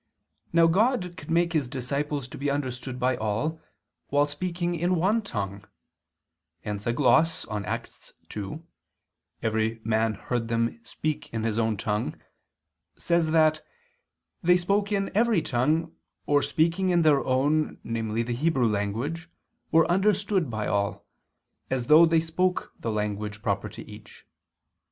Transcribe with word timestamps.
Now 0.51 0.65
God 0.65 1.13
could 1.15 1.29
make 1.29 1.53
His 1.53 1.69
disciples 1.69 2.27
to 2.29 2.37
be 2.39 2.49
understood 2.49 2.99
by 2.99 3.15
all, 3.17 3.61
while 4.07 4.25
speaking 4.25 4.73
one 4.95 5.21
tongue: 5.21 5.63
hence 6.63 6.87
a 6.87 6.91
gloss 6.91 7.45
on 7.45 7.63
Acts 7.65 8.11
2:6, 8.29 8.63
"Every 9.43 9.79
man 9.83 10.15
heard 10.15 10.47
them 10.47 10.79
speak 10.83 11.31
in 11.31 11.43
his 11.43 11.59
own 11.59 11.77
tongue," 11.77 12.15
says 12.97 13.29
that 13.29 13.61
"they 14.41 14.57
spoke 14.57 14.91
in 14.91 15.11
every 15.15 15.43
tongue, 15.43 15.93
or 16.25 16.41
speaking 16.41 16.89
in 16.89 17.03
their 17.03 17.23
own, 17.23 17.77
namely 17.83 18.23
the 18.23 18.33
Hebrew 18.33 18.67
language, 18.67 19.29
were 19.71 19.85
understood 19.85 20.49
by 20.49 20.65
all, 20.65 21.05
as 21.69 21.85
though 21.85 22.07
they 22.07 22.19
spoke 22.19 22.73
the 22.79 22.89
language 22.91 23.43
proper 23.43 23.69
to 23.69 23.83
each." 23.87 24.25